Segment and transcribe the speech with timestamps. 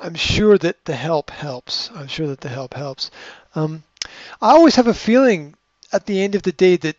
[0.00, 1.90] I'm sure that the help helps.
[1.94, 3.10] I'm sure that the help helps.
[3.54, 3.82] Um,
[4.40, 5.54] I always have a feeling
[5.92, 6.96] at the end of the day that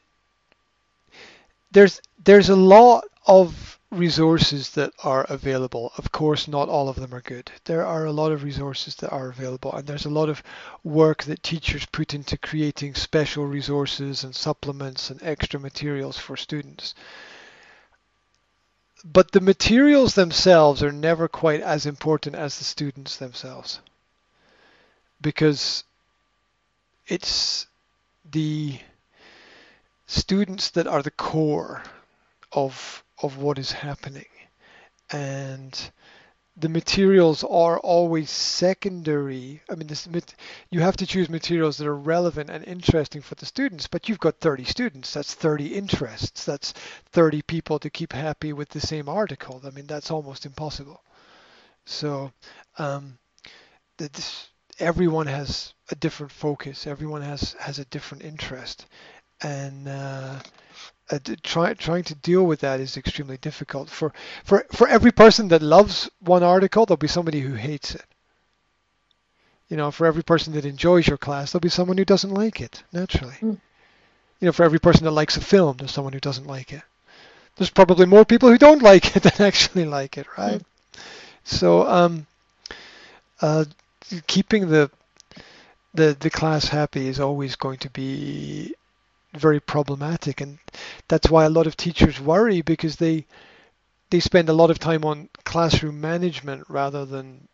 [1.72, 5.94] there's there's a lot of resources that are available.
[5.98, 7.52] Of course, not all of them are good.
[7.66, 10.44] There are a lot of resources that are available, and there's a lot of
[10.84, 16.96] work that teachers put into creating special resources and supplements and extra materials for students.
[19.04, 23.80] But the materials themselves are never quite as important as the students themselves.
[25.22, 25.84] Because
[27.08, 27.68] it's
[28.30, 28.80] the
[30.08, 31.84] students that are the core
[32.52, 34.28] of of what is happening
[35.10, 35.92] and
[36.60, 39.62] the materials are always secondary.
[39.70, 40.08] I mean, this,
[40.72, 44.20] you have to choose materials that are relevant and interesting for the students, but you've
[44.20, 45.14] got 30 students.
[45.14, 46.46] That's 30 interests.
[46.46, 46.72] That's
[47.12, 49.62] 30 people to keep happy with the same article.
[49.64, 51.04] I mean, that's almost impossible.
[51.86, 52.32] So,
[52.80, 53.20] um,
[53.98, 54.50] this,
[54.80, 56.88] everyone has a different focus.
[56.88, 58.86] Everyone has has a different interest,
[59.42, 60.40] and uh,
[61.10, 63.90] uh, try, trying to deal with that is extremely difficult.
[63.90, 64.14] For,
[64.44, 68.06] for, for every person that loves one article, there'll be somebody who hates it.
[69.70, 72.62] You know, for every person that enjoys your class, there'll be someone who doesn't like
[72.62, 73.36] it, naturally.
[73.42, 73.60] Mm.
[74.40, 76.84] You know, for every person that likes a film, there's someone who doesn't like it.
[77.58, 80.62] There's probably more people who don't like it than actually like it, right?
[80.62, 81.00] Mm.
[81.44, 82.28] So, um,
[83.42, 83.66] uh,
[84.28, 84.90] keeping the
[85.94, 88.76] the the class happy is always going to be
[89.38, 90.58] very problematic, and
[91.08, 93.26] that's why a lot of teachers worry because they
[94.10, 97.48] they spend a lot of time on classroom management rather than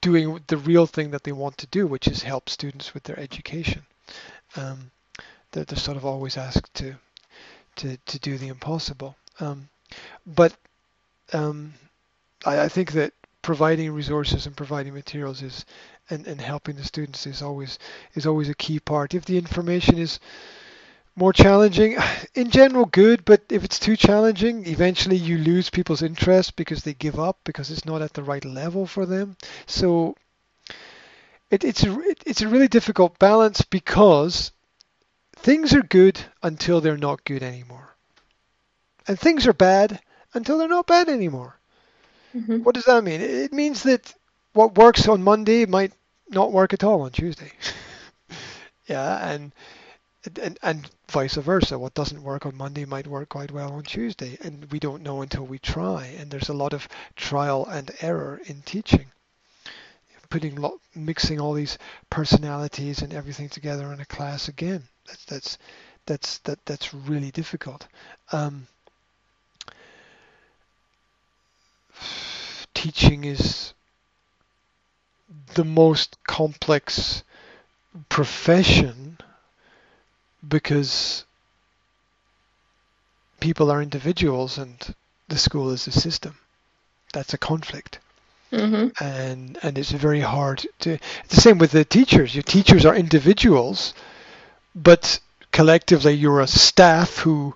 [0.00, 3.18] doing the real thing that they want to do, which is help students with their
[3.18, 3.82] education.
[4.56, 4.90] Um,
[5.52, 6.94] they're, they're, sort of always asked to
[7.76, 9.16] to, to do the impossible.
[9.40, 9.68] Um,
[10.26, 10.56] but
[11.32, 11.74] um,
[12.44, 13.12] I, I, think that
[13.48, 15.64] providing resources and providing materials is
[16.10, 17.78] and, and helping the students is always
[18.14, 19.14] is always a key part.
[19.14, 20.20] If the information is
[21.16, 21.96] more challenging,
[22.34, 26.92] in general good, but if it's too challenging, eventually you lose people's interest because they
[26.92, 29.34] give up because it's not at the right level for them.
[29.64, 30.14] So
[31.50, 34.52] it, it's a, it, it's a really difficult balance because
[35.36, 37.96] things are good until they're not good anymore.
[39.06, 40.02] And things are bad
[40.34, 41.57] until they're not bad anymore.
[42.34, 42.62] Mm-hmm.
[42.62, 43.20] What does that mean?
[43.20, 44.14] It means that
[44.52, 45.92] what works on Monday might
[46.28, 47.52] not work at all on Tuesday.
[48.86, 49.52] yeah, and
[50.40, 51.78] and and vice versa.
[51.78, 55.22] What doesn't work on Monday might work quite well on Tuesday, and we don't know
[55.22, 56.06] until we try.
[56.18, 59.06] And there's a lot of trial and error in teaching.
[60.30, 61.78] Putting lo- mixing all these
[62.10, 64.82] personalities and everything together in a class again.
[65.06, 65.58] That's that's
[66.06, 67.86] that's that that's really difficult.
[68.32, 68.66] Um,
[72.74, 73.74] teaching is
[75.54, 77.22] the most complex
[78.08, 79.18] profession
[80.46, 81.24] because
[83.40, 84.94] people are individuals and
[85.28, 86.36] the school is a system.
[87.12, 87.98] That's a conflict.
[88.52, 89.04] Mm-hmm.
[89.04, 90.92] And and it's very hard to.
[91.24, 92.34] It's the same with the teachers.
[92.34, 93.92] Your teachers are individuals,
[94.74, 95.20] but
[95.52, 97.54] collectively you're a staff who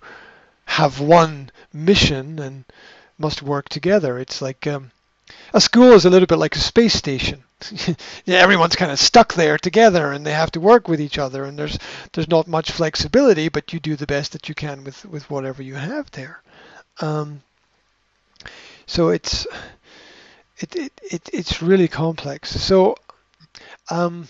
[0.67, 2.65] have one mission and
[3.19, 4.19] must work together.
[4.19, 4.91] It's like um,
[5.55, 7.45] a school is a little bit like a space station.
[8.27, 11.45] everyone's kind of stuck there together, and they have to work with each other.
[11.45, 11.79] And there's
[12.13, 15.63] there's not much flexibility, but you do the best that you can with with whatever
[15.63, 16.43] you have there.
[17.01, 17.43] Um,
[18.87, 19.47] so it's
[20.59, 22.51] it, it, it it's really complex.
[22.61, 22.97] So
[23.91, 24.29] um,